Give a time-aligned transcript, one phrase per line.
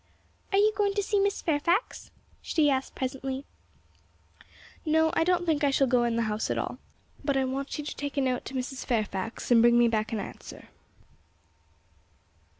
[0.51, 2.09] 'Are you going to see Miss Fairfax?'
[2.41, 3.45] she asked presently.
[4.83, 6.79] 'No, I don't think I shall go into the house at all;
[7.23, 8.83] but I want you to take a note to Mrs.
[8.83, 10.69] Fairfax and bring me back an answer.'